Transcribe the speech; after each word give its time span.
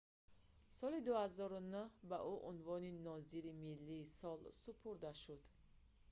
соли 0.77 0.99
2009 1.09 1.81
ба 2.09 2.17
ӯ 2.31 2.33
унвони 2.49 2.91
нозири 3.07 3.51
миллии 3.63 4.09
сол 4.19 4.39
супурда 4.61 5.11
шуд 5.21 5.43